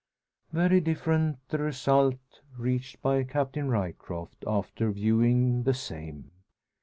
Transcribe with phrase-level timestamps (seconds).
[0.51, 2.17] Very different the result
[2.57, 6.31] reached by Captain Ryecroft after viewing the same.